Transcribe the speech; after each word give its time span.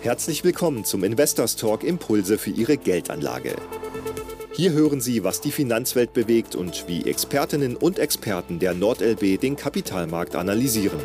Herzlich 0.00 0.44
willkommen 0.44 0.84
zum 0.84 1.02
Investors 1.02 1.56
Talk 1.56 1.82
Impulse 1.82 2.38
für 2.38 2.50
Ihre 2.50 2.76
Geldanlage. 2.76 3.56
Hier 4.54 4.70
hören 4.70 5.00
Sie, 5.00 5.24
was 5.24 5.40
die 5.40 5.50
Finanzwelt 5.50 6.12
bewegt 6.12 6.54
und 6.54 6.86
wie 6.86 7.04
Expertinnen 7.04 7.76
und 7.76 7.98
Experten 7.98 8.60
der 8.60 8.74
NordLB 8.74 9.40
den 9.40 9.56
Kapitalmarkt 9.56 10.36
analysieren. 10.36 11.00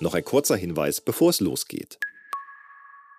Noch 0.00 0.14
ein 0.14 0.24
kurzer 0.24 0.56
Hinweis, 0.56 1.02
bevor 1.02 1.28
es 1.28 1.40
losgeht. 1.40 1.98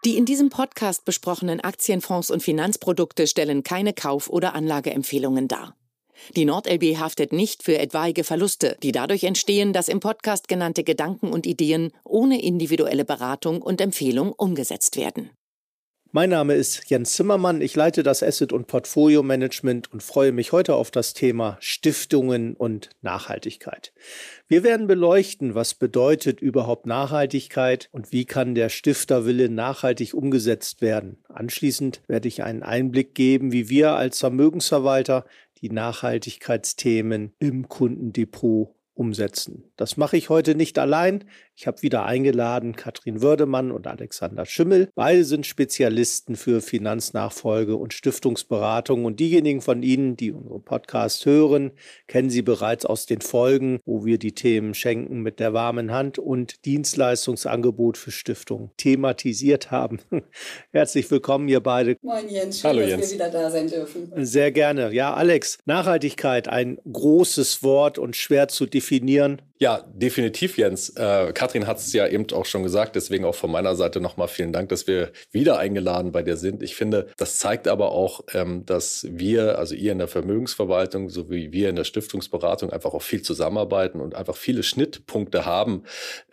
Die 0.06 0.18
in 0.18 0.26
diesem 0.26 0.50
Podcast 0.50 1.06
besprochenen 1.06 1.60
Aktienfonds 1.60 2.32
und 2.32 2.42
Finanzprodukte 2.42 3.28
stellen 3.28 3.62
keine 3.62 3.94
Kauf- 3.94 4.30
oder 4.30 4.56
Anlageempfehlungen 4.56 5.48
dar. 5.48 5.76
Die 6.36 6.46
NordLB 6.46 6.98
haftet 6.98 7.32
nicht 7.32 7.64
für 7.64 7.78
etwaige 7.78 8.24
Verluste, 8.24 8.78
die 8.82 8.92
dadurch 8.92 9.24
entstehen, 9.24 9.74
dass 9.74 9.88
im 9.88 10.00
Podcast 10.00 10.48
genannte 10.48 10.84
Gedanken 10.84 11.32
und 11.32 11.46
Ideen 11.46 11.92
ohne 12.04 12.42
individuelle 12.42 13.06
Beratung 13.06 13.62
und 13.62 13.82
Empfehlung 13.82 14.32
umgesetzt 14.32 14.98
werden. 14.98 15.30
Mein 16.16 16.30
Name 16.30 16.54
ist 16.54 16.90
Jens 16.90 17.14
Zimmermann. 17.16 17.60
Ich 17.60 17.76
leite 17.76 18.02
das 18.02 18.24
Asset- 18.24 18.54
und 18.54 18.68
Portfolio 18.68 19.22
Management 19.22 19.92
und 19.92 20.02
freue 20.02 20.32
mich 20.32 20.54
heute 20.54 20.76
auf 20.76 20.90
das 20.90 21.14
Thema 21.14 21.58
Stiftungen 21.60 22.54
und 22.54 22.90
Nachhaltigkeit. 23.02 23.92
Wir 24.48 24.64
werden 24.64 24.88
beleuchten, 24.88 25.56
was 25.56 25.74
bedeutet 25.74 26.40
überhaupt 26.40 26.86
Nachhaltigkeit 26.86 27.90
und 27.92 28.14
wie 28.14 28.24
kann 28.24 28.56
der 28.56 28.70
Stifterwille 28.70 29.50
nachhaltig 29.50 30.14
umgesetzt 30.14 30.82
werden. 30.82 31.18
Anschließend 31.28 32.02
werde 32.08 32.30
ich 32.30 32.44
einen 32.44 32.64
Einblick 32.64 33.14
geben, 33.14 33.52
wie 33.52 33.68
wir 33.68 33.98
als 33.98 34.20
Vermögensverwalter 34.20 35.26
die 35.66 35.74
Nachhaltigkeitsthemen 35.74 37.34
im 37.40 37.68
Kundendepot 37.68 38.76
umsetzen. 38.94 39.72
Das 39.76 39.98
mache 39.98 40.16
ich 40.16 40.30
heute 40.30 40.54
nicht 40.54 40.78
allein. 40.78 41.24
Ich 41.58 41.68
habe 41.68 41.82
wieder 41.82 42.04
eingeladen 42.04 42.76
Katrin 42.76 43.22
Wördemann 43.22 43.72
und 43.72 43.88
Alexander 43.88 44.46
Schimmel. 44.46 44.90
Beide 44.94 45.24
sind 45.24 45.46
Spezialisten 45.46 46.36
für 46.36 46.60
Finanznachfolge 46.60 47.78
und 47.78 47.94
Stiftungsberatung. 47.94 49.06
Und 49.06 49.22
diejenigen 49.22 49.62
von 49.62 49.82
Ihnen, 49.82 50.18
die 50.18 50.34
unseren 50.34 50.64
Podcast 50.64 51.26
hören, 51.26 51.72
kennen 52.08 52.30
sie 52.30 52.42
bereits 52.42 52.86
aus 52.86 53.06
den 53.06 53.22
Folgen, 53.22 53.80
wo 53.86 54.04
wir 54.04 54.18
die 54.18 54.34
Themen 54.34 54.74
Schenken 54.74 55.22
mit 55.22 55.40
der 55.40 55.54
warmen 55.54 55.94
Hand 55.94 56.20
und 56.20 56.66
Dienstleistungsangebot 56.66 57.98
für 57.98 58.12
Stiftungen 58.12 58.72
thematisiert 58.76 59.72
haben. 59.72 60.00
Herzlich 60.74 61.10
willkommen, 61.10 61.48
ihr 61.48 61.62
beide. 61.62 61.96
Moin 62.02 62.28
Jens, 62.28 62.60
schön, 62.60 62.70
Hallo, 62.72 62.82
dass 62.82 62.90
Jens. 62.90 63.12
wir 63.12 63.16
wieder 63.16 63.30
da 63.30 63.50
sein 63.50 63.70
dürfen. 63.70 64.12
Sehr 64.26 64.52
gerne. 64.52 64.92
Ja, 64.92 65.14
Alex, 65.14 65.60
Nachhaltigkeit, 65.64 66.50
ein 66.50 66.80
großes 66.92 67.64
Wort 67.64 67.98
und 67.98 68.18
schwer 68.18 68.50
zu 68.50 68.66
definieren. 68.66 69.42
Ja, 69.58 69.86
definitiv, 69.94 70.58
Jens. 70.58 70.90
Äh, 70.90 71.32
Katrin 71.34 71.66
hat 71.66 71.78
es 71.78 71.94
ja 71.94 72.06
eben 72.08 72.30
auch 72.34 72.46
schon 72.46 72.64
gesagt, 72.64 72.98
deswegen 72.98 73.24
auch 73.24 73.36
von 73.36 73.50
meiner 73.50 73.78
Seite 73.78 74.02
nochmal 74.02 74.28
vielen 74.28 74.52
Dank, 74.52 74.68
dass 74.68 74.86
wir 74.86 75.14
wieder 75.32 75.58
eingeladen 75.58 76.12
bei 76.12 76.24
dir 76.24 76.36
sind. 76.36 76.62
Ich 76.62 76.76
finde, 76.76 77.08
das 77.16 77.38
zeigt 77.38 77.70
aber 77.70 77.92
auch, 77.92 78.22
ähm, 78.34 78.66
dass 78.66 79.08
wir, 79.10 79.58
also 79.58 79.74
ihr 79.74 79.94
in 79.94 80.00
der 80.00 80.10
Vermögensverwaltung 80.10 81.10
sowie 81.10 81.54
wir 81.54 81.70
in 81.70 81.78
der 81.78 81.86
Stiftungsberatung 81.86 82.70
einfach 82.70 82.94
auch 82.94 83.02
viel 83.02 83.22
zusammenarbeiten 83.22 84.02
und 84.02 84.14
einfach 84.14 84.36
viele 84.36 84.62
Schnittpunkte 84.62 85.46
haben, 85.46 85.84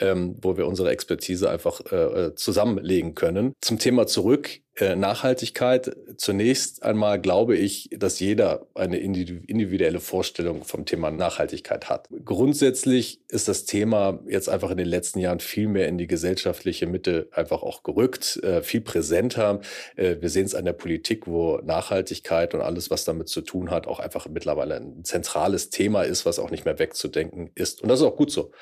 ähm, 0.01 0.35
wo 0.43 0.57
wir 0.57 0.67
unsere 0.67 0.91
Expertise 0.91 1.49
einfach 1.49 1.81
äh, 1.93 2.35
zusammenlegen 2.35 3.15
können. 3.15 3.53
Zum 3.61 3.79
Thema 3.79 4.09
zurück. 4.09 4.63
Äh, 4.77 4.97
Nachhaltigkeit. 4.97 5.95
Zunächst 6.17 6.83
einmal 6.83 7.21
glaube 7.21 7.57
ich, 7.57 7.91
dass 7.95 8.21
jeder 8.21 8.67
eine 8.75 8.97
individuelle 8.97 10.01
Vorstellung 10.01 10.65
vom 10.65 10.87
Thema 10.87 11.11
Nachhaltigkeit 11.11 11.91
hat. 11.91 12.09
Grundsätzlich 12.25 13.21
ist 13.29 13.49
das 13.49 13.67
Thema 13.67 14.21
jetzt 14.27 14.49
einfach 14.49 14.71
in 14.71 14.79
den 14.79 14.87
letzten 14.87 15.19
Jahren 15.19 15.41
viel 15.41 15.69
mehr 15.69 15.89
in 15.89 15.99
die 15.99 16.07
gesellschaftliche 16.07 16.87
Mitte 16.87 17.29
einfach 17.33 17.63
auch 17.63 17.83
gerückt, 17.83 18.43
äh, 18.43 18.63
viel 18.63 18.81
präsenter. 18.81 19.61
Äh, 19.97 20.17
wir 20.21 20.31
sehen 20.31 20.47
es 20.47 20.55
an 20.55 20.65
der 20.65 20.73
Politik, 20.73 21.27
wo 21.27 21.59
Nachhaltigkeit 21.59 22.55
und 22.55 22.63
alles, 22.63 22.91
was 22.91 23.05
damit 23.05 23.29
zu 23.29 23.43
tun 23.43 23.71
hat, 23.71 23.87
auch 23.87 24.01
einfach 24.01 24.27
mittlerweile 24.27 24.77
ein 24.77 25.05
zentrales 25.05 25.69
Thema 25.69 26.05
ist, 26.05 26.25
was 26.25 26.39
auch 26.39 26.51
nicht 26.51 26.65
mehr 26.65 26.79
wegzudenken 26.79 27.51
ist. 27.55 27.83
Und 27.83 27.91
das 27.91 28.01
ist 28.01 28.07
auch 28.07 28.17
gut 28.17 28.31
so. 28.31 28.53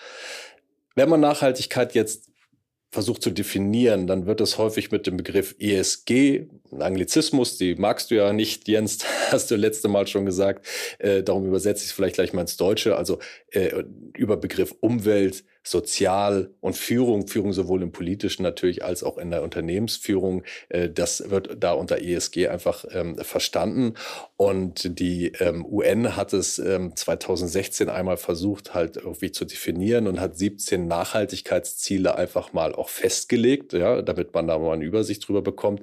Wenn 0.96 1.08
man 1.08 1.20
Nachhaltigkeit 1.20 1.94
jetzt 1.94 2.30
versucht 2.90 3.22
zu 3.22 3.30
definieren, 3.30 4.06
dann 4.06 4.26
wird 4.26 4.40
es 4.40 4.58
häufig 4.58 4.90
mit 4.90 5.06
dem 5.06 5.16
Begriff 5.16 5.54
ESG, 5.58 6.46
ein 6.72 6.82
Anglizismus, 6.82 7.56
die 7.56 7.76
magst 7.76 8.10
du 8.10 8.16
ja 8.16 8.32
nicht, 8.32 8.66
Jens, 8.68 8.98
hast 9.30 9.50
du 9.50 9.56
letzte 9.56 9.88
Mal 9.88 10.06
schon 10.06 10.26
gesagt. 10.26 10.66
Äh, 10.98 11.22
darum 11.22 11.46
übersetze 11.46 11.82
ich 11.82 11.90
es 11.90 11.92
vielleicht 11.92 12.16
gleich 12.16 12.32
mal 12.32 12.42
ins 12.42 12.56
Deutsche. 12.56 12.96
Also 12.96 13.18
äh, 13.50 13.84
über 14.16 14.36
Begriff 14.36 14.74
Umwelt, 14.80 15.44
Sozial 15.62 16.54
und 16.60 16.76
Führung, 16.76 17.28
Führung 17.28 17.52
sowohl 17.52 17.82
im 17.82 17.92
politischen 17.92 18.42
natürlich 18.42 18.82
als 18.82 19.02
auch 19.02 19.18
in 19.18 19.30
der 19.30 19.42
Unternehmensführung. 19.42 20.42
Äh, 20.68 20.88
das 20.88 21.30
wird 21.30 21.62
da 21.62 21.72
unter 21.72 22.00
ESG 22.02 22.48
einfach 22.48 22.84
ähm, 22.90 23.18
verstanden. 23.18 23.94
Und 24.36 24.98
die 24.98 25.32
ähm, 25.38 25.64
UN 25.66 26.16
hat 26.16 26.32
es 26.32 26.58
ähm, 26.58 26.96
2016 26.96 27.88
einmal 27.90 28.16
versucht, 28.16 28.72
halt 28.72 28.96
irgendwie 28.96 29.32
zu 29.32 29.44
definieren 29.44 30.06
und 30.06 30.18
hat 30.18 30.38
17 30.38 30.86
Nachhaltigkeitsziele 30.86 32.14
einfach 32.14 32.52
mal 32.52 32.74
auch 32.74 32.88
festgelegt, 32.88 33.74
ja, 33.74 34.00
damit 34.02 34.32
man 34.32 34.46
da 34.46 34.58
mal 34.58 34.72
eine 34.72 34.84
Übersicht 34.84 35.28
drüber 35.28 35.42
bekommt. 35.42 35.82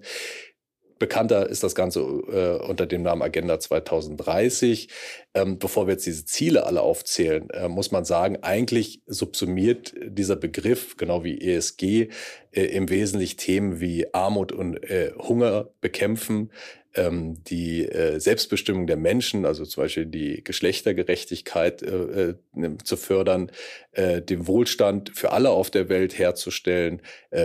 Bekannter 1.00 1.48
ist 1.48 1.64
das 1.64 1.76
Ganze 1.76 2.00
äh, 2.00 2.66
unter 2.66 2.86
dem 2.86 3.04
Namen 3.04 3.22
Agenda 3.22 3.60
2030. 3.60 4.90
Ähm, 5.38 5.60
bevor 5.60 5.88
wir 5.88 5.94
jetzt 5.94 6.06
diese 6.06 6.26
Ziele 6.26 6.66
alle 6.66 6.82
aufzählen, 6.82 7.50
äh, 7.52 7.68
muss 7.68 7.92
man 7.92 8.06
sagen, 8.06 8.38
eigentlich 8.42 9.02
subsumiert 9.06 9.94
dieser 10.04 10.36
Begriff, 10.36 10.98
genau 10.98 11.24
wie 11.24 11.40
ESG, 11.40 12.10
äh, 12.52 12.62
im 12.64 12.90
Wesentlichen 12.90 13.38
Themen 13.38 13.80
wie 13.80 14.14
Armut 14.14 14.52
und 14.52 14.84
äh, 14.84 15.12
Hunger 15.18 15.70
bekämpfen, 15.80 16.50
ähm, 16.98 17.44
die 17.44 17.84
äh, 17.86 18.20
Selbstbestimmung 18.20 18.88
der 18.88 18.98
Menschen, 18.98 19.46
also 19.46 19.66
zum 19.66 19.84
Beispiel 19.84 20.08
die 20.08 20.44
Geschlechtergerechtigkeit 20.44 21.84
äh, 21.84 22.30
äh, 22.30 22.36
zu 22.84 22.98
fördern, 22.98 23.52
den 24.00 24.46
Wohlstand 24.46 25.10
für 25.16 25.32
alle 25.32 25.50
auf 25.50 25.72
der 25.72 25.90
Welt 25.90 26.20
herzustellen, 26.20 27.02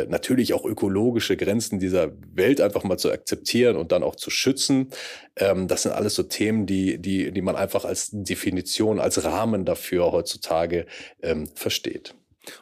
natürlich 0.09 0.53
auch 0.53 0.67
ökologische 0.67 1.35
Grenzen 1.39 1.79
dieser 1.79 2.13
Welt 2.35 2.61
einfach 2.61 2.85
mal 2.85 2.99
zu 2.99 3.11
akzeptieren 3.11 3.77
und 3.77 3.91
dann 3.91 4.03
auch 4.03 4.17
zu 4.17 4.29
schützen. 4.29 4.91
Ähm, 5.37 5.67
das 5.67 5.85
sind 5.85 5.93
alles 5.93 6.15
so 6.15 6.25
Themen, 6.25 6.67
die, 6.67 7.01
die, 7.01 7.33
die 7.33 7.41
man 7.41 7.57
einfach 7.57 7.82
als 7.85 8.11
Definition, 8.13 9.01
als 9.01 9.25
Rahmen 9.25 9.65
dafür 9.65 10.13
heutzutage 10.13 10.87
ähm, 11.23 11.49
versteht. 11.55 12.15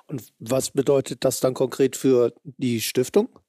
Und 0.06 0.22
was 0.38 0.70
bedeutet 0.70 1.24
das 1.24 1.40
dann 1.40 1.54
konkret 1.54 1.96
für 1.96 2.34
die 2.44 2.80
Stiftung? 2.80 3.39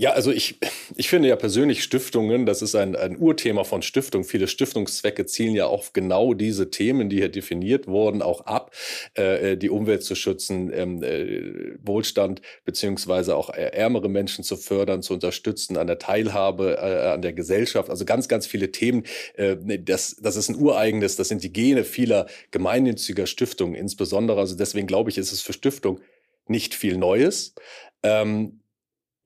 Ja, 0.00 0.12
also 0.12 0.30
ich, 0.30 0.60
ich 0.94 1.08
finde 1.08 1.28
ja 1.28 1.34
persönlich 1.34 1.82
Stiftungen, 1.82 2.46
das 2.46 2.62
ist 2.62 2.76
ein, 2.76 2.94
ein 2.94 3.18
Urthema 3.18 3.64
von 3.64 3.82
Stiftung. 3.82 4.22
Viele 4.22 4.46
Stiftungszwecke 4.46 5.26
zielen 5.26 5.56
ja 5.56 5.66
auf 5.66 5.92
genau 5.92 6.34
diese 6.34 6.70
Themen, 6.70 7.10
die 7.10 7.16
hier 7.16 7.28
definiert 7.28 7.88
wurden, 7.88 8.22
auch 8.22 8.42
ab, 8.42 8.72
äh, 9.14 9.56
die 9.56 9.70
Umwelt 9.70 10.04
zu 10.04 10.14
schützen, 10.14 10.72
ähm, 10.72 11.02
äh, 11.02 11.74
Wohlstand 11.84 12.42
beziehungsweise 12.64 13.34
auch 13.34 13.50
ärmere 13.50 14.08
Menschen 14.08 14.44
zu 14.44 14.56
fördern, 14.56 15.02
zu 15.02 15.14
unterstützen, 15.14 15.76
an 15.76 15.88
der 15.88 15.98
Teilhabe, 15.98 16.76
äh, 16.80 17.08
an 17.08 17.22
der 17.22 17.32
Gesellschaft. 17.32 17.90
Also 17.90 18.04
ganz, 18.04 18.28
ganz 18.28 18.46
viele 18.46 18.70
Themen. 18.70 19.02
Äh, 19.34 19.56
das, 19.80 20.14
das 20.22 20.36
ist 20.36 20.48
ein 20.48 20.54
ureigenes, 20.54 21.16
das 21.16 21.26
sind 21.26 21.42
die 21.42 21.52
Gene 21.52 21.82
vieler 21.82 22.26
gemeinnütziger 22.52 23.26
Stiftungen 23.26 23.74
insbesondere. 23.74 24.38
Also 24.38 24.54
deswegen 24.54 24.86
glaube 24.86 25.10
ich, 25.10 25.18
ist 25.18 25.32
es 25.32 25.42
für 25.42 25.52
Stiftung 25.52 25.98
nicht 26.46 26.76
viel 26.76 26.96
Neues. 26.96 27.56
Ähm, 28.04 28.60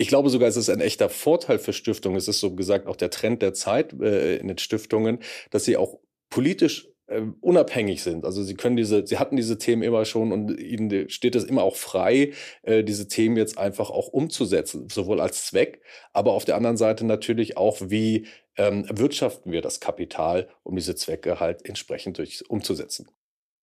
ich 0.03 0.09
glaube 0.09 0.31
sogar, 0.31 0.49
es 0.49 0.57
ist 0.57 0.69
ein 0.69 0.81
echter 0.81 1.09
Vorteil 1.09 1.61
für 1.61 1.73
Stiftungen. 1.73 2.19
Es 2.19 2.27
ist 2.27 2.41
so 2.41 2.57
gesagt 2.57 2.89
auch 2.89 2.97
der 2.97 3.11
Trend 3.11 3.41
der 3.41 3.55
Zeit 3.55 3.93
äh, 4.01 4.37
in 4.37 4.49
den 4.49 4.59
Stiftungen, 4.59 5.21
dass 5.51 5.65
sie 5.65 5.77
auch 5.77 6.01
politisch 6.29 6.89
äh, 7.07 7.23
unabhängig 7.41 8.03
sind. 8.03 8.25
Also 8.25 8.43
sie 8.43 8.55
können 8.55 8.77
diese, 8.77 9.07
sie 9.07 9.19
hatten 9.19 9.37
diese 9.37 9.59
Themen 9.59 9.83
immer 9.83 10.05
schon 10.05 10.33
und 10.33 10.59
ihnen 10.59 11.09
steht 11.09 11.37
es 11.37 11.45
immer 11.45 11.63
auch 11.63 11.77
frei, 11.77 12.33
äh, 12.63 12.83
diese 12.83 13.07
Themen 13.07 13.37
jetzt 13.37 13.59
einfach 13.59 13.91
auch 13.91 14.09
umzusetzen, 14.09 14.89
sowohl 14.91 15.21
als 15.21 15.47
Zweck, 15.47 15.81
aber 16.13 16.33
auf 16.33 16.45
der 16.45 16.57
anderen 16.57 16.77
Seite 16.77 17.07
natürlich 17.07 17.57
auch, 17.57 17.79
wie 17.81 18.27
ähm, 18.57 18.85
wirtschaften 18.91 19.53
wir 19.53 19.63
das 19.63 19.79
Kapital, 19.79 20.49
um 20.65 20.75
diese 20.75 20.97
Zwecke 20.97 21.39
halt 21.39 21.65
entsprechend 21.65 22.19
durch, 22.19 22.43
umzusetzen. 22.51 23.07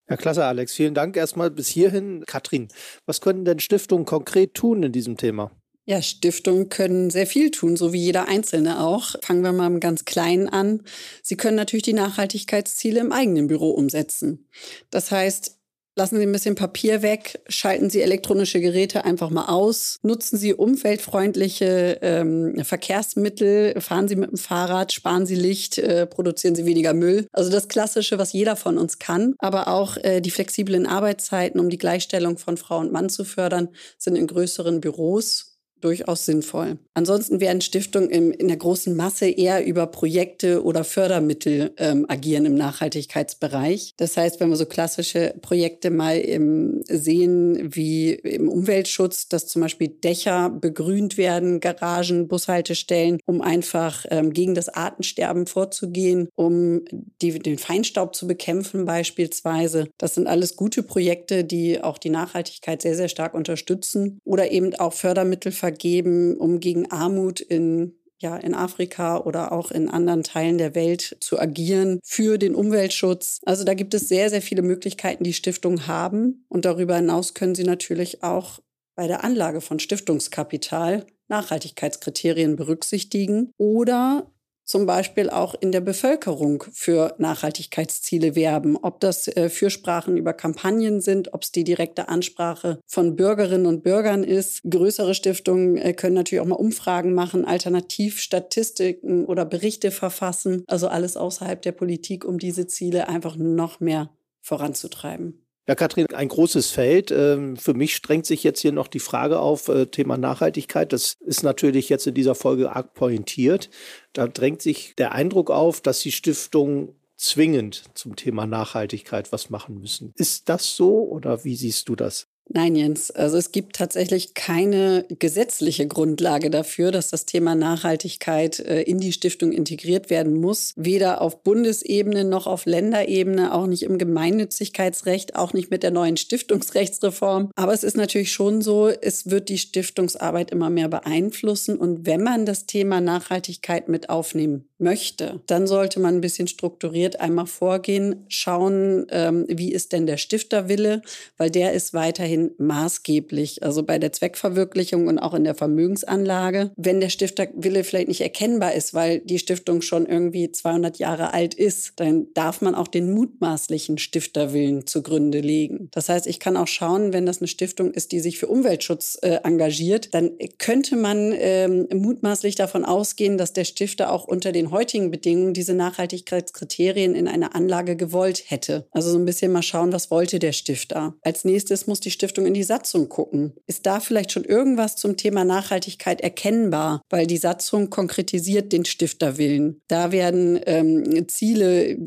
Ja, 0.09 0.15
klasse, 0.15 0.45
Alex. 0.45 0.73
Vielen 0.73 0.93
Dank 0.93 1.17
erstmal 1.17 1.51
bis 1.51 1.67
hierhin. 1.67 2.23
Katrin, 2.25 2.69
was 3.05 3.19
können 3.19 3.43
denn 3.43 3.59
Stiftungen 3.59 4.05
konkret 4.05 4.53
tun 4.53 4.81
in 4.83 4.93
diesem 4.93 5.17
Thema? 5.17 5.51
Ja, 5.89 6.03
Stiftungen 6.03 6.69
können 6.69 7.09
sehr 7.09 7.25
viel 7.25 7.49
tun, 7.49 7.75
so 7.75 7.93
wie 7.93 7.97
jeder 7.97 8.27
Einzelne 8.27 8.79
auch. 8.85 9.15
Fangen 9.23 9.41
wir 9.41 9.51
mal 9.53 9.65
im 9.65 9.79
ganz 9.79 10.05
Kleinen 10.05 10.47
an. 10.47 10.83
Sie 11.23 11.35
können 11.35 11.55
natürlich 11.55 11.81
die 11.81 11.93
Nachhaltigkeitsziele 11.93 12.99
im 12.99 13.11
eigenen 13.11 13.47
Büro 13.47 13.71
umsetzen. 13.71 14.47
Das 14.91 15.09
heißt, 15.09 15.55
Lassen 15.95 16.15
Sie 16.15 16.23
ein 16.23 16.31
bisschen 16.31 16.55
Papier 16.55 17.01
weg, 17.01 17.41
schalten 17.49 17.89
Sie 17.89 18.01
elektronische 18.01 18.61
Geräte 18.61 19.03
einfach 19.03 19.31
mal 19.31 19.47
aus, 19.47 19.97
nutzen 20.01 20.37
Sie 20.37 20.53
umweltfreundliche 20.53 21.99
ähm, 22.01 22.63
Verkehrsmittel, 22.63 23.81
fahren 23.81 24.07
Sie 24.07 24.15
mit 24.15 24.29
dem 24.31 24.37
Fahrrad, 24.37 24.93
sparen 24.93 25.25
Sie 25.25 25.35
Licht, 25.35 25.77
äh, 25.77 26.05
produzieren 26.05 26.55
Sie 26.55 26.65
weniger 26.65 26.93
Müll. 26.93 27.27
Also 27.33 27.51
das 27.51 27.67
Klassische, 27.67 28.17
was 28.17 28.31
jeder 28.31 28.55
von 28.55 28.77
uns 28.77 28.99
kann, 28.99 29.33
aber 29.39 29.67
auch 29.67 29.97
äh, 29.97 30.21
die 30.21 30.31
flexiblen 30.31 30.85
Arbeitszeiten, 30.85 31.59
um 31.59 31.69
die 31.69 31.77
Gleichstellung 31.77 32.37
von 32.37 32.55
Frau 32.55 32.79
und 32.79 32.93
Mann 32.93 33.09
zu 33.09 33.25
fördern, 33.25 33.67
sind 33.97 34.15
in 34.15 34.27
größeren 34.27 34.79
Büros 34.79 35.48
durchaus 35.81 36.25
sinnvoll. 36.25 36.77
Ansonsten 36.93 37.39
werden 37.39 37.61
Stiftungen 37.61 38.09
im, 38.09 38.31
in 38.31 38.47
der 38.47 38.57
großen 38.57 38.95
Masse 38.95 39.29
eher 39.29 39.65
über 39.65 39.87
Projekte 39.87 40.63
oder 40.63 40.83
Fördermittel 40.83 41.71
ähm, 41.77 42.05
agieren 42.07 42.45
im 42.45 42.55
Nachhaltigkeitsbereich. 42.55 43.93
Das 43.97 44.17
heißt, 44.17 44.39
wenn 44.39 44.49
wir 44.49 44.55
so 44.55 44.65
klassische 44.65 45.33
Projekte 45.41 45.89
mal 45.89 46.17
im, 46.17 46.81
sehen 46.87 47.73
wie 47.73 48.11
im 48.13 48.49
Umweltschutz, 48.49 49.29
dass 49.29 49.47
zum 49.47 49.61
Beispiel 49.61 49.87
Dächer 49.87 50.49
begrünt 50.49 51.17
werden, 51.17 51.59
Garagen, 51.59 52.27
Bushaltestellen, 52.27 53.19
um 53.25 53.41
einfach 53.41 54.05
ähm, 54.09 54.33
gegen 54.33 54.55
das 54.55 54.69
Artensterben 54.69 55.47
vorzugehen, 55.47 56.29
um 56.35 56.81
die, 57.21 57.39
den 57.39 57.57
Feinstaub 57.57 58.15
zu 58.15 58.27
bekämpfen 58.27 58.85
beispielsweise. 58.85 59.87
Das 59.97 60.15
sind 60.15 60.27
alles 60.27 60.55
gute 60.55 60.83
Projekte, 60.83 61.43
die 61.43 61.81
auch 61.81 61.97
die 61.97 62.09
Nachhaltigkeit 62.09 62.81
sehr, 62.81 62.95
sehr 62.95 63.09
stark 63.09 63.33
unterstützen 63.33 64.19
oder 64.25 64.51
eben 64.51 64.75
auch 64.75 64.93
Fördermittel 64.93 65.51
vergeben, 65.51 65.68
um 65.71 66.59
gegen 66.59 66.91
Armut 66.91 67.39
in 67.39 67.95
ja, 68.21 68.35
in 68.35 68.53
Afrika 68.53 69.17
oder 69.17 69.51
auch 69.51 69.71
in 69.71 69.89
anderen 69.89 70.23
Teilen 70.23 70.57
der 70.57 70.75
Welt 70.75 71.15
zu 71.21 71.39
agieren 71.39 71.99
für 72.03 72.37
den 72.37 72.53
Umweltschutz. 72.53 73.39
Also 73.45 73.63
da 73.63 73.73
gibt 73.73 73.93
es 73.93 74.09
sehr, 74.09 74.29
sehr 74.29 74.41
viele 74.41 74.61
Möglichkeiten, 74.61 75.23
die 75.23 75.33
Stiftungen 75.33 75.87
haben. 75.87 76.45
Und 76.49 76.65
darüber 76.65 76.97
hinaus 76.97 77.33
können 77.33 77.55
sie 77.55 77.63
natürlich 77.63 78.21
auch 78.21 78.59
bei 78.95 79.07
der 79.07 79.23
Anlage 79.23 79.61
von 79.61 79.79
Stiftungskapital 79.79 81.05
Nachhaltigkeitskriterien 81.29 82.55
berücksichtigen 82.55 83.53
oder 83.57 84.29
zum 84.69 84.85
Beispiel 84.85 85.31
auch 85.31 85.55
in 85.59 85.71
der 85.71 85.81
Bevölkerung 85.81 86.63
für 86.71 87.15
Nachhaltigkeitsziele 87.17 88.35
werben. 88.35 88.77
Ob 88.77 88.99
das 88.99 89.27
äh, 89.27 89.49
Fürsprachen 89.49 90.15
über 90.15 90.31
Kampagnen 90.33 91.01
sind, 91.01 91.33
ob 91.33 91.41
es 91.41 91.51
die 91.51 91.63
direkte 91.63 92.07
Ansprache 92.07 92.79
von 92.85 93.15
Bürgerinnen 93.15 93.65
und 93.65 93.81
Bürgern 93.81 94.23
ist. 94.23 94.61
Größere 94.69 95.15
Stiftungen 95.15 95.77
äh, 95.77 95.93
können 95.93 96.13
natürlich 96.13 96.41
auch 96.41 96.45
mal 96.45 96.53
Umfragen 96.53 97.15
machen, 97.15 97.45
Alternativstatistiken 97.45 99.25
oder 99.25 99.43
Berichte 99.43 99.89
verfassen. 99.89 100.63
Also 100.67 100.87
alles 100.87 101.17
außerhalb 101.17 101.59
der 101.63 101.71
Politik, 101.71 102.23
um 102.23 102.37
diese 102.37 102.67
Ziele 102.67 103.09
einfach 103.09 103.37
noch 103.37 103.79
mehr 103.79 104.11
voranzutreiben. 104.41 105.38
Ja, 105.69 105.75
Katrin, 105.75 106.07
ein 106.15 106.29
großes 106.29 106.71
Feld. 106.71 107.11
Ähm, 107.11 107.55
für 107.55 107.75
mich 107.75 107.95
strengt 107.95 108.25
sich 108.25 108.43
jetzt 108.43 108.59
hier 108.59 108.71
noch 108.71 108.87
die 108.87 108.99
Frage 108.99 109.37
auf, 109.37 109.67
äh, 109.67 109.85
Thema 109.85 110.17
Nachhaltigkeit. 110.17 110.91
Das 110.91 111.17
ist 111.19 111.43
natürlich 111.43 111.89
jetzt 111.89 112.07
in 112.07 112.15
dieser 112.15 112.33
Folge 112.33 112.71
arg 112.75 112.95
pointiert. 112.95 113.69
Da 114.13 114.25
drängt 114.25 114.63
sich 114.63 114.95
der 114.97 115.11
Eindruck 115.11 115.51
auf, 115.51 115.79
dass 115.79 115.99
die 115.99 116.11
Stiftung 116.11 116.95
zwingend 117.17 117.83
zum 117.93 118.15
Thema 118.15 118.47
Nachhaltigkeit 118.47 119.31
was 119.31 119.51
machen 119.51 119.79
müssen. 119.79 120.11
Ist 120.15 120.49
das 120.49 120.75
so 120.75 121.03
oder 121.03 121.43
wie 121.43 121.55
siehst 121.55 121.87
du 121.87 121.95
das? 121.95 122.28
Nein, 122.51 122.75
Jens. 122.75 123.11
Also 123.11 123.37
es 123.37 123.51
gibt 123.51 123.75
tatsächlich 123.75 124.33
keine 124.33 125.05
gesetzliche 125.19 125.85
Grundlage 125.85 126.49
dafür, 126.49 126.91
dass 126.91 127.11
das 127.11 127.27
Thema 127.27 127.53
Nachhaltigkeit 127.53 128.59
äh, 128.59 128.81
in 128.81 128.99
die 128.99 129.13
Stiftung 129.13 129.51
integriert 129.51 130.09
werden 130.09 130.33
muss. 130.33 130.73
Weder 130.75 131.21
auf 131.21 131.43
Bundesebene 131.43 132.23
noch 132.23 132.47
auf 132.47 132.65
Länderebene, 132.65 133.53
auch 133.53 133.67
nicht 133.67 133.83
im 133.83 133.99
Gemeinnützigkeitsrecht, 133.99 135.35
auch 135.35 135.53
nicht 135.53 135.69
mit 135.69 135.83
der 135.83 135.91
neuen 135.91 136.17
Stiftungsrechtsreform. 136.17 137.51
Aber 137.55 137.71
es 137.71 137.83
ist 137.83 137.97
natürlich 137.97 138.31
schon 138.33 138.63
so, 138.63 138.87
es 138.87 139.29
wird 139.29 139.49
die 139.49 139.59
Stiftungsarbeit 139.59 140.49
immer 140.49 140.71
mehr 140.71 140.89
beeinflussen. 140.89 141.77
Und 141.77 142.07
wenn 142.07 142.23
man 142.23 142.47
das 142.47 142.65
Thema 142.65 142.99
Nachhaltigkeit 142.99 143.89
mit 143.89 144.09
aufnehmen 144.09 144.67
möchte, 144.79 145.41
dann 145.45 145.67
sollte 145.67 145.99
man 145.99 146.15
ein 146.15 146.21
bisschen 146.21 146.47
strukturiert 146.47 147.19
einmal 147.19 147.45
vorgehen, 147.45 148.25
schauen, 148.27 149.05
ähm, 149.11 149.45
wie 149.47 149.71
ist 149.71 149.93
denn 149.93 150.07
der 150.07 150.17
Stifterwille, 150.17 151.03
weil 151.37 151.51
der 151.51 151.73
ist 151.73 151.93
weiterhin 151.93 152.38
maßgeblich, 152.57 153.63
also 153.63 153.83
bei 153.83 153.99
der 153.99 154.11
Zweckverwirklichung 154.11 155.07
und 155.07 155.19
auch 155.19 155.33
in 155.33 155.43
der 155.43 155.55
Vermögensanlage. 155.55 156.71
Wenn 156.75 156.99
der 156.99 157.09
Stifterwille 157.09 157.83
vielleicht 157.83 158.07
nicht 158.07 158.21
erkennbar 158.21 158.73
ist, 158.73 158.93
weil 158.93 159.19
die 159.19 159.39
Stiftung 159.39 159.81
schon 159.81 160.05
irgendwie 160.05 160.51
200 160.51 160.97
Jahre 160.99 161.33
alt 161.33 161.53
ist, 161.53 161.93
dann 161.97 162.27
darf 162.33 162.61
man 162.61 162.75
auch 162.75 162.87
den 162.87 163.13
mutmaßlichen 163.13 163.97
Stifterwillen 163.97 164.87
zugrunde 164.87 165.39
legen. 165.39 165.89
Das 165.91 166.09
heißt, 166.09 166.27
ich 166.27 166.39
kann 166.39 166.57
auch 166.57 166.67
schauen, 166.67 167.13
wenn 167.13 167.25
das 167.25 167.39
eine 167.39 167.47
Stiftung 167.47 167.91
ist, 167.91 168.11
die 168.11 168.19
sich 168.19 168.39
für 168.39 168.47
Umweltschutz 168.47 169.17
äh, 169.21 169.39
engagiert, 169.43 170.13
dann 170.13 170.31
könnte 170.57 170.95
man 170.95 171.33
ähm, 171.35 171.87
mutmaßlich 171.93 172.55
davon 172.55 172.85
ausgehen, 172.85 173.37
dass 173.37 173.53
der 173.53 173.65
Stifter 173.65 174.11
auch 174.11 174.25
unter 174.25 174.51
den 174.51 174.71
heutigen 174.71 175.11
Bedingungen 175.11 175.53
diese 175.53 175.73
Nachhaltigkeitskriterien 175.73 177.15
in 177.15 177.27
einer 177.27 177.55
Anlage 177.55 177.95
gewollt 177.95 178.43
hätte. 178.47 178.87
Also 178.91 179.11
so 179.11 179.17
ein 179.17 179.25
bisschen 179.25 179.51
mal 179.51 179.61
schauen, 179.61 179.93
was 179.93 180.11
wollte 180.11 180.39
der 180.39 180.51
Stifter. 180.51 181.15
Als 181.21 181.45
nächstes 181.45 181.87
muss 181.87 181.99
die 181.99 182.11
Stiftung 182.11 182.28
in 182.45 182.53
die 182.53 182.63
Satzung 182.63 183.09
gucken. 183.09 183.53
Ist 183.67 183.85
da 183.85 183.99
vielleicht 183.99 184.31
schon 184.31 184.45
irgendwas 184.45 184.95
zum 184.95 185.17
Thema 185.17 185.45
Nachhaltigkeit 185.45 186.21
erkennbar? 186.21 187.01
Weil 187.09 187.27
die 187.27 187.37
Satzung 187.37 187.89
konkretisiert 187.89 188.71
den 188.71 188.85
Stifterwillen. 188.85 189.81
Da 189.87 190.11
werden 190.11 190.59
ähm, 190.65 191.27
Ziele 191.27 191.97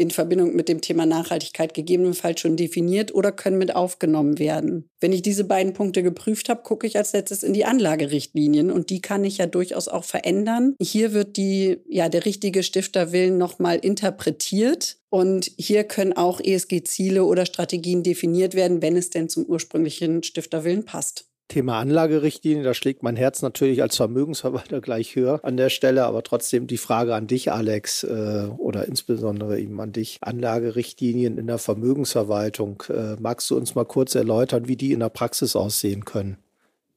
in 0.00 0.10
Verbindung 0.10 0.56
mit 0.56 0.68
dem 0.68 0.80
Thema 0.80 1.04
Nachhaltigkeit 1.04 1.74
gegebenenfalls 1.74 2.40
schon 2.40 2.56
definiert 2.56 3.14
oder 3.14 3.32
können 3.32 3.58
mit 3.58 3.76
aufgenommen 3.76 4.38
werden. 4.38 4.88
Wenn 4.98 5.12
ich 5.12 5.20
diese 5.20 5.44
beiden 5.44 5.74
Punkte 5.74 6.02
geprüft 6.02 6.48
habe, 6.48 6.62
gucke 6.62 6.86
ich 6.86 6.96
als 6.96 7.12
letztes 7.12 7.42
in 7.42 7.52
die 7.52 7.66
Anlagerichtlinien 7.66 8.70
und 8.70 8.90
die 8.90 9.02
kann 9.02 9.24
ich 9.24 9.38
ja 9.38 9.46
durchaus 9.46 9.88
auch 9.88 10.04
verändern. 10.04 10.74
Hier 10.80 11.12
wird 11.12 11.36
die, 11.36 11.78
ja, 11.88 12.08
der 12.08 12.24
richtige 12.24 12.62
Stifterwillen 12.62 13.36
nochmal 13.36 13.76
interpretiert 13.76 14.96
und 15.10 15.50
hier 15.58 15.84
können 15.84 16.14
auch 16.14 16.40
ESG-Ziele 16.40 17.24
oder 17.24 17.44
Strategien 17.44 18.02
definiert 18.02 18.54
werden, 18.54 18.80
wenn 18.80 18.96
es 18.96 19.10
denn 19.10 19.28
zum 19.28 19.44
ursprünglichen 19.44 20.22
Stifterwillen 20.22 20.84
passt. 20.84 21.29
Thema 21.50 21.78
Anlagerichtlinie, 21.80 22.62
da 22.62 22.74
schlägt 22.74 23.02
mein 23.02 23.16
Herz 23.16 23.42
natürlich 23.42 23.82
als 23.82 23.96
Vermögensverwalter 23.96 24.80
gleich 24.80 25.16
höher 25.16 25.40
an 25.42 25.56
der 25.56 25.68
Stelle, 25.68 26.04
aber 26.04 26.22
trotzdem 26.22 26.66
die 26.66 26.78
Frage 26.78 27.14
an 27.14 27.26
dich, 27.26 27.52
Alex, 27.52 28.04
äh, 28.04 28.46
oder 28.56 28.86
insbesondere 28.86 29.60
eben 29.60 29.78
an 29.80 29.92
dich. 29.92 30.18
Anlagerichtlinien 30.22 31.36
in 31.36 31.46
der 31.46 31.58
Vermögensverwaltung. 31.58 32.82
Äh, 32.88 33.16
magst 33.20 33.50
du 33.50 33.56
uns 33.56 33.74
mal 33.74 33.84
kurz 33.84 34.14
erläutern, 34.14 34.68
wie 34.68 34.76
die 34.76 34.92
in 34.92 35.00
der 35.00 35.10
Praxis 35.10 35.56
aussehen 35.56 36.04
können? 36.04 36.38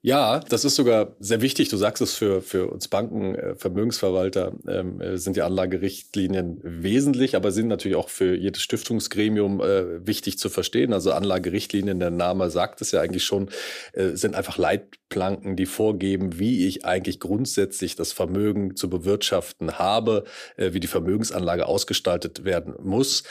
Ja, 0.06 0.42
das 0.42 0.66
ist 0.66 0.76
sogar 0.76 1.16
sehr 1.20 1.42
wichtig. 1.42 1.70
Du 1.70 1.78
sagst 1.78 2.02
es 2.02 2.14
für, 2.14 2.42
für 2.42 2.70
uns 2.70 2.90
Banken, 2.90 3.36
äh, 3.36 3.56
Vermögensverwalter 3.56 4.52
ähm, 4.68 5.00
äh, 5.00 5.18
sind 5.18 5.38
die 5.38 5.42
Anlagerichtlinien 5.42 6.60
wesentlich, 6.62 7.38
aber 7.38 7.54
sind 7.54 7.70
natürlich 7.70 7.96
auch 7.96 8.10
für 8.10 8.36
jedes 8.36 8.64
Stiftungsgremium 8.64 9.62
äh, 9.62 10.06
wichtig 10.06 10.38
zu 10.38 10.50
verstehen. 10.50 10.92
Also 10.92 11.14
Anlagerichtlinien, 11.14 12.02
der 12.02 12.12
Name 12.12 12.50
sagt 12.50 12.82
es 12.82 12.92
ja 12.92 13.00
eigentlich 13.00 13.24
schon, 13.24 13.50
äh, 13.94 14.10
sind 14.18 14.36
einfach 14.36 14.58
Leitplanken, 14.58 15.56
die 15.56 15.66
vorgeben, 15.66 16.38
wie 16.38 16.68
ich 16.68 16.84
eigentlich 16.84 17.22
grundsätzlich 17.22 17.96
das 17.96 18.12
Vermögen 18.12 18.76
zu 18.76 18.90
bewirtschaften 18.90 19.80
habe, 19.80 20.26
äh, 20.58 20.74
wie 20.74 20.82
die 20.82 20.88
Vermögensanlage 20.88 21.66
ausgestaltet 21.66 22.44
werden 22.44 22.74
muss. 22.84 23.24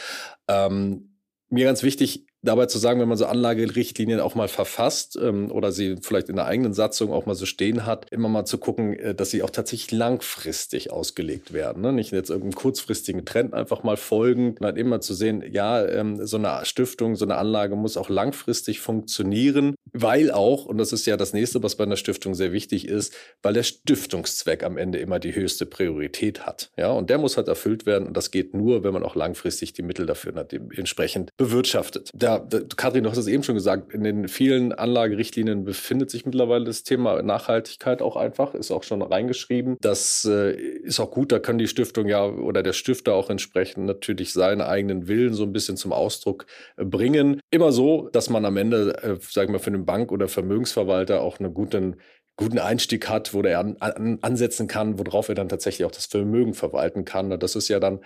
Ähm, 0.49 1.18
mir 1.50 1.66
ganz 1.66 1.82
wichtig, 1.82 2.25
dabei 2.42 2.66
zu 2.66 2.78
sagen, 2.78 3.00
wenn 3.00 3.08
man 3.08 3.16
so 3.16 3.26
Anlagerichtlinien 3.26 4.20
auch 4.20 4.34
mal 4.34 4.49
verfasst 4.49 5.18
ähm, 5.20 5.50
oder 5.50 5.72
sie 5.72 5.96
vielleicht 6.02 6.28
in 6.28 6.37
der 6.37 6.46
eigenen 6.46 6.75
Satzung 6.75 7.12
auch 7.12 7.26
mal 7.26 7.34
so 7.34 7.46
stehen 7.46 7.87
hat, 7.87 8.06
immer 8.11 8.28
mal 8.28 8.44
zu 8.44 8.58
gucken, 8.58 8.99
äh, 8.99 9.14
dass 9.14 9.30
sie 9.30 9.42
auch 9.42 9.50
tatsächlich 9.50 9.92
langfristig 9.92 10.90
ausgelegt 10.90 11.52
werden. 11.52 11.82
Ne? 11.82 11.92
Nicht 11.92 12.12
jetzt 12.12 12.30
irgendeinem 12.30 12.54
kurzfristigen 12.54 13.25
Trend 13.25 13.54
einfach 13.54 13.84
mal 13.84 13.96
folgen, 13.96 14.56
sondern 14.58 14.76
immer 14.76 15.00
zu 15.00 15.14
sehen, 15.14 15.44
ja, 15.50 15.87
ähm, 15.87 16.26
so 16.26 16.37
eine 16.37 16.64
Stiftung, 16.64 17.14
so 17.16 17.25
eine 17.25 17.37
Anlage 17.37 17.76
muss 17.76 17.96
auch 17.96 18.08
langfristig 18.08 18.80
funktionieren, 18.80 19.75
weil 19.92 20.30
auch, 20.30 20.66
und 20.66 20.78
das 20.78 20.92
ist 20.92 21.06
ja 21.06 21.16
das 21.16 21.32
nächste, 21.32 21.62
was 21.62 21.76
bei 21.76 21.84
einer 21.84 21.96
Stiftung 21.96 22.34
sehr 22.34 22.52
wichtig 22.52 22.88
ist, 22.88 23.14
weil 23.42 23.54
der 23.54 23.62
Stiftungszweck 23.62 24.64
am 24.64 24.76
Ende 24.76 24.99
immer 24.99 25.18
die 25.20 25.34
höchste 25.34 25.66
Priorität 25.66 26.44
hat. 26.44 26.70
Ja, 26.76 26.90
und 26.90 27.08
der 27.08 27.18
muss 27.18 27.37
halt 27.37 27.49
erfüllt 27.49 27.87
werden 27.87 28.08
und 28.08 28.16
das 28.16 28.30
geht 28.30 28.54
nur, 28.54 28.82
wenn 28.82 28.92
man 28.92 29.04
auch 29.04 29.14
langfristig 29.14 29.72
die 29.75 29.82
Mittel 29.82 30.06
dafür 30.06 30.32
entsprechend 30.76 31.30
bewirtschaftet. 31.37 32.11
Da 32.14 32.31
da, 32.38 32.60
Kathrin, 32.76 33.04
du 33.04 33.10
hast 33.10 33.18
es 33.18 33.26
eben 33.26 33.42
schon 33.42 33.54
gesagt, 33.54 33.92
in 33.92 34.04
den 34.04 34.28
vielen 34.28 34.72
Anlagerichtlinien 34.72 35.64
befindet 35.64 36.10
sich 36.10 36.26
mittlerweile 36.26 36.64
das 36.64 36.82
Thema 36.82 37.22
Nachhaltigkeit 37.22 38.02
auch 38.02 38.16
einfach, 38.16 38.54
ist 38.54 38.70
auch 38.70 38.82
schon 38.82 39.02
reingeschrieben. 39.02 39.76
Das 39.80 40.24
äh, 40.24 40.52
ist 40.54 41.00
auch 41.00 41.10
gut, 41.10 41.32
da 41.32 41.38
kann 41.38 41.58
die 41.58 41.68
Stiftung 41.68 42.08
ja 42.08 42.24
oder 42.24 42.62
der 42.62 42.72
Stifter 42.72 43.14
auch 43.14 43.30
entsprechend 43.30 43.86
natürlich 43.86 44.32
seinen 44.32 44.60
eigenen 44.60 45.08
Willen 45.08 45.34
so 45.34 45.44
ein 45.44 45.52
bisschen 45.52 45.76
zum 45.76 45.92
Ausdruck 45.92 46.46
äh, 46.76 46.84
bringen. 46.84 47.40
Immer 47.50 47.72
so, 47.72 48.08
dass 48.12 48.30
man 48.30 48.44
am 48.44 48.56
Ende, 48.56 49.02
äh, 49.02 49.16
sagen 49.20 49.52
wir, 49.52 49.60
für 49.60 49.70
einen 49.70 49.84
Bank- 49.84 50.12
oder 50.12 50.28
Vermögensverwalter 50.28 51.20
auch 51.20 51.40
einen 51.40 51.54
guten 51.54 51.96
guten 52.36 52.58
Einstieg 52.58 53.08
hat, 53.08 53.34
wo 53.34 53.42
er 53.42 53.60
an, 53.60 53.76
an, 53.78 54.18
ansetzen 54.22 54.66
kann, 54.66 54.98
worauf 54.98 55.28
er 55.28 55.34
dann 55.34 55.48
tatsächlich 55.48 55.84
auch 55.84 55.90
das 55.90 56.06
Vermögen 56.06 56.54
verwalten 56.54 57.04
kann. 57.04 57.38
Das 57.38 57.56
ist 57.56 57.68
ja 57.68 57.78
dann 57.78 58.00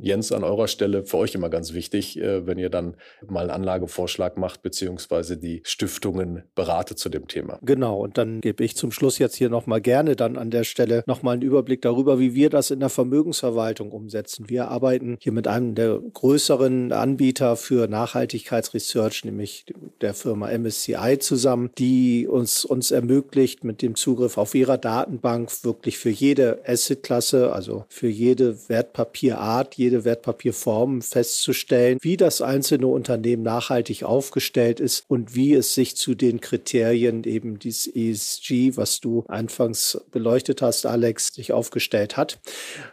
Jens 0.00 0.32
an 0.32 0.44
eurer 0.44 0.68
Stelle 0.68 1.04
für 1.04 1.18
euch 1.18 1.34
immer 1.34 1.48
ganz 1.48 1.72
wichtig, 1.72 2.18
äh, 2.18 2.46
wenn 2.46 2.58
ihr 2.58 2.70
dann 2.70 2.96
mal 3.26 3.42
einen 3.42 3.50
Anlagevorschlag 3.50 4.36
macht, 4.36 4.62
beziehungsweise 4.62 5.36
die 5.36 5.62
Stiftungen 5.64 6.42
beratet 6.54 6.98
zu 6.98 7.08
dem 7.08 7.28
Thema. 7.28 7.58
Genau, 7.62 8.00
und 8.00 8.18
dann 8.18 8.40
gebe 8.40 8.64
ich 8.64 8.76
zum 8.76 8.92
Schluss 8.92 9.18
jetzt 9.18 9.36
hier 9.36 9.48
nochmal 9.48 9.80
gerne 9.80 10.16
dann 10.16 10.36
an 10.36 10.50
der 10.50 10.64
Stelle 10.64 11.04
nochmal 11.06 11.34
einen 11.34 11.42
Überblick 11.42 11.82
darüber, 11.82 12.18
wie 12.18 12.34
wir 12.34 12.50
das 12.50 12.70
in 12.70 12.80
der 12.80 12.88
Vermögensverwaltung 12.88 13.92
umsetzen. 13.92 14.48
Wir 14.48 14.68
arbeiten 14.68 15.16
hier 15.20 15.32
mit 15.32 15.48
einem 15.48 15.74
der 15.74 15.98
größeren 15.98 16.92
Anbieter 16.92 17.56
für 17.56 17.88
Nachhaltigkeitsresearch, 17.88 19.24
nämlich 19.24 19.66
der 20.00 20.14
Firma 20.14 20.50
MSCI 20.50 21.18
zusammen, 21.18 21.70
die 21.78 22.26
uns, 22.26 22.64
uns 22.64 22.90
ermöglicht, 22.90 23.64
mit 23.64 23.82
dem 23.82 23.94
Zugriff 23.94 24.38
auf 24.38 24.54
ihrer 24.54 24.78
Datenbank 24.78 25.50
wirklich 25.64 25.98
für 25.98 26.10
jede 26.10 26.60
Assetklasse, 26.66 27.52
also 27.52 27.84
für 27.88 28.08
jede 28.08 28.68
Wertpapierart, 28.68 29.74
Wertpapierform 30.04 31.02
festzustellen, 31.02 31.98
wie 32.00 32.16
das 32.16 32.42
einzelne 32.42 32.86
Unternehmen 32.86 33.42
nachhaltig 33.42 34.04
aufgestellt 34.04 34.80
ist 34.80 35.04
und 35.08 35.34
wie 35.34 35.54
es 35.54 35.74
sich 35.74 35.96
zu 35.96 36.14
den 36.14 36.40
Kriterien 36.40 37.24
eben 37.24 37.58
dieses 37.58 37.86
ESG, 37.94 38.76
was 38.76 39.00
du 39.00 39.24
anfangs 39.28 40.00
beleuchtet 40.10 40.62
hast, 40.62 40.86
Alex, 40.86 41.28
sich 41.34 41.52
aufgestellt 41.52 42.16
hat. 42.16 42.38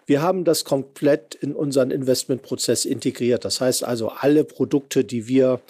Wir 0.05 0.21
haben 0.21 0.43
das 0.43 0.63
komplett 0.63 1.35
in 1.35 1.55
unseren 1.55 1.91
Investmentprozess 1.91 2.85
integriert. 2.85 3.45
Das 3.45 3.61
heißt 3.61 3.83
also, 3.83 4.09
alle 4.09 4.43
Produkte, 4.43 5.03
die 5.03 5.27
wir 5.27 5.61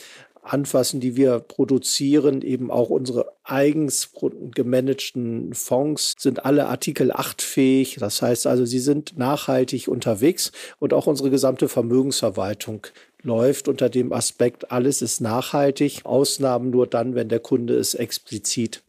anfassen, 0.44 1.00
die 1.00 1.16
wir 1.16 1.40
produzieren, 1.40 2.42
eben 2.42 2.70
auch 2.70 2.90
unsere 2.90 3.32
eigens 3.44 4.12
gemanagten 4.54 5.54
Fonds 5.54 6.14
sind 6.18 6.46
alle 6.46 6.68
Artikel 6.68 7.12
8 7.12 7.42
fähig. 7.42 7.98
Das 8.00 8.22
heißt 8.22 8.48
also, 8.48 8.66
sie 8.66 8.80
sind 8.80 9.18
nachhaltig 9.18 9.88
unterwegs 9.88 10.52
und 10.80 10.94
auch 10.94 11.08
unsere 11.08 11.30
gesamte 11.30 11.70
Vermögensverwaltung 11.70 12.88
läuft 13.24 13.68
unter 13.68 13.90
dem 13.90 14.12
Aspekt, 14.12 14.72
alles 14.72 15.02
ist 15.02 15.22
nachhaltig, 15.22 16.02
Ausnahmen 16.04 16.70
nur 16.70 16.88
dann, 16.88 17.16
wenn 17.16 17.30
der 17.30 17.40
Kunde 17.40 17.76
es 17.76 17.94
explizit 17.94 18.84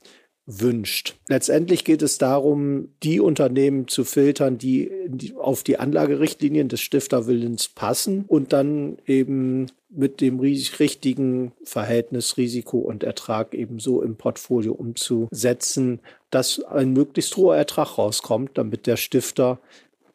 wünscht. 0.47 1.17
Letztendlich 1.29 1.85
geht 1.85 2.03
es 2.03 2.19
darum, 2.19 2.89
die 3.03 3.21
Unternehmen 3.21 3.89
zu 3.89 4.05
filtern, 4.05 4.59
die 4.59 4.91
auf 5.37 5.63
die 5.63 5.79
Anlagerichtlinien 5.79 6.69
des 6.69 6.81
Stifterwillens 6.81 7.69
passen 7.69 8.25
und 8.27 8.53
dann 8.53 8.99
eben 9.07 9.67
mit 9.89 10.21
dem 10.21 10.41
richtigen 10.41 11.53
Verhältnis 11.63 12.37
Risiko 12.37 12.79
und 12.79 13.05
Ertrag 13.05 13.55
eben 13.55 13.79
so 13.79 14.03
im 14.03 14.17
Portfolio 14.17 14.73
umzusetzen, 14.73 16.01
dass 16.31 16.63
ein 16.63 16.93
möglichst 16.93 17.37
hoher 17.37 17.57
Ertrag 17.57 17.97
rauskommt, 17.97 18.59
damit 18.59 18.87
der 18.87 18.97
Stifter 18.97 19.61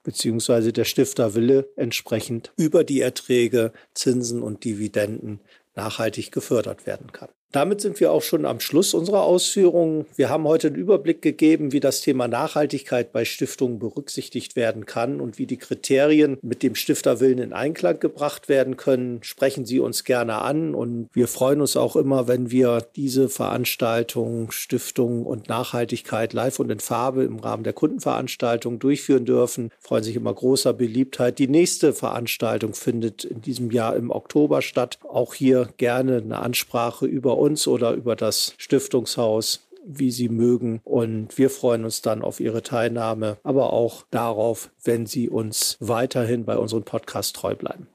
beziehungsweise 0.04 0.74
der 0.74 0.86
Stifterwille 0.86 1.70
entsprechend 1.76 2.52
über 2.58 2.84
die 2.84 3.02
Erträge, 3.02 3.74
Zinsen 3.94 4.42
und 4.42 4.64
Dividenden 4.64 5.40
nachhaltig 5.76 6.32
gefördert 6.32 6.86
werden 6.86 7.12
kann. 7.12 7.30
Damit 7.52 7.82
sind 7.82 8.00
wir 8.00 8.12
auch 8.12 8.22
schon 8.22 8.46
am 8.46 8.60
Schluss 8.60 8.94
unserer 8.94 9.24
Ausführungen. 9.24 10.06
Wir 10.16 10.30
haben 10.30 10.44
heute 10.44 10.68
einen 10.68 10.76
Überblick 10.76 11.24
gegeben, 11.24 11.72
wie 11.72 11.80
das 11.80 12.02
Thema 12.02 12.28
Nachhaltigkeit 12.28 13.12
bei 13.12 13.26
Stiftungen 13.26 13.80
berücksichtigt 13.80 14.56
werden 14.56 14.86
kann 14.86 15.20
und 15.20 15.40
wie 15.40 15.48
die 15.48 15.58
Kriterien 15.58 16.38
mit 16.44 16.62
dem 16.62 16.76
Stifterwillen 16.76 17.40
in 17.40 17.54
Einklang 17.54 18.00
gebracht 18.00 18.50
werden 18.50 18.78
können. 18.78 19.24
Sprechen 19.24 19.66
Sie 19.66 19.80
uns 19.80 20.04
gerne 20.04 20.36
an 20.36 20.76
und 20.76 21.10
wir 21.14 21.28
freuen 21.28 21.62
uns 21.62 21.76
auch 21.76 21.96
immer, 21.96 22.28
wenn 22.28 22.52
wir 22.52 22.86
diese 22.96 23.30
Veranstaltung 23.30 24.52
Stiftung 24.52 25.26
und 25.26 25.50
Nachhaltigkeit 25.50 26.34
live 26.34 26.60
und 26.60 26.70
in 26.70 26.80
Farbe 26.80 27.24
im 27.24 27.40
Rahmen 27.40 27.64
der 27.64 27.74
Kundenveranstaltung 27.74 28.78
durchführen 28.78 29.26
dürfen. 29.26 29.72
Freuen 29.80 30.04
sich 30.04 30.16
immer 30.16 30.36
großer 30.36 30.74
Beliebtheit. 30.74 31.40
Die 31.40 31.48
nächste 31.48 31.94
Veranstaltung 31.94 32.76
findet 32.76 33.24
in 33.24 33.42
diesem 33.42 33.72
Jahr 33.72 33.96
im 33.96 34.12
Oktober 34.12 34.62
statt. 34.62 35.00
Auch 35.10 35.34
hier 35.34 35.70
gerne 35.78 36.18
eine 36.18 36.38
Ansprache 36.38 37.08
über 37.08 37.39
uns 37.40 37.68
oder 37.68 37.94
über 37.94 38.16
das 38.16 38.54
Stiftungshaus 38.58 39.62
wie 39.86 40.12
Sie 40.12 40.30
mögen. 40.30 40.82
Und 40.84 41.38
wir 41.38 41.50
freuen 41.50 41.84
uns 41.84 42.02
dann 42.02 42.22
auf 42.22 42.40
Ihre 42.40 42.62
Teilnahme, 42.62 43.38
aber 43.44 43.74
auch 43.74 44.06
darauf, 44.12 44.70
wenn 44.84 45.06
Sie 45.06 45.30
uns 45.30 45.78
weiterhin 45.80 46.46
bei 46.46 46.58
unserem 46.58 46.84
Podcast 46.84 47.36
treu 47.36 47.56
bleiben. 47.56 47.88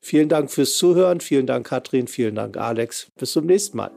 Vielen 0.00 0.28
Dank 0.28 0.50
fürs 0.50 0.76
Zuhören. 0.76 1.20
Vielen 1.20 1.46
Dank, 1.46 1.66
Katrin. 1.66 2.06
Vielen 2.06 2.34
Dank, 2.34 2.56
Alex. 2.56 3.08
Bis 3.16 3.32
zum 3.32 3.46
nächsten 3.46 3.76
Mal. 3.76 3.90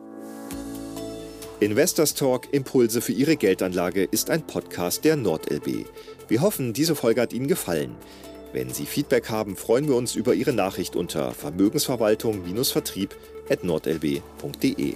Investors 1.60 2.16
Talk 2.16 2.52
Impulse 2.54 3.02
für 3.02 3.12
Ihre 3.12 3.36
Geldanlage 3.36 4.04
ist 4.06 4.32
ein 4.32 4.46
Podcast 4.48 5.06
der 5.06 5.16
NordLB. 5.16 5.86
Wir 6.28 6.42
hoffen, 6.42 6.74
diese 6.74 6.96
Folge 6.96 7.22
hat 7.22 7.34
Ihnen 7.34 7.48
gefallen. 7.48 7.96
Wenn 8.54 8.70
Sie 8.70 8.86
Feedback 8.86 9.30
haben, 9.30 9.56
freuen 9.56 9.88
wir 9.88 9.96
uns 9.96 10.16
über 10.16 10.34
Ihre 10.34 10.54
Nachricht 10.54 10.96
unter 10.96 11.32
Vermögensverwaltung-vertrieb 11.32 13.16
nordlb.de. 13.64 14.96